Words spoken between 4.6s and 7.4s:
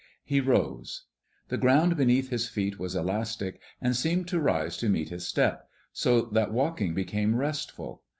to meet his step, so that walking became